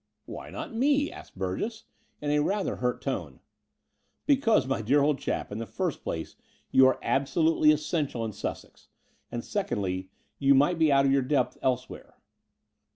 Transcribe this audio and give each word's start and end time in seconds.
"Why 0.25 0.49
not 0.49 0.73
me?" 0.73 1.11
asked 1.11 1.37
Burgess 1.37 1.83
in 2.21 2.43
rather 2.43 2.73
a 2.73 2.77
hurt 2.77 3.03
tone. 3.03 3.39
"Because, 4.25 4.65
my 4.65 4.81
dear 4.81 5.01
old 5.03 5.19
chap, 5.19 5.51
in 5.51 5.59
the 5.59 5.67
first 5.67 6.01
place 6.01 6.35
you 6.71 6.87
are 6.87 6.97
absolutely 7.03 7.71
essential 7.71 8.25
in 8.25 8.31
Sussex; 8.33 8.87
and, 9.31 9.45
secondly, 9.45 10.09
you 10.39 10.55
might 10.55 10.79
be 10.79 10.91
out 10.91 11.05
of 11.05 11.11
your 11.11 11.21
depth 11.21 11.55
dse 11.61 11.87
where." 11.87 12.15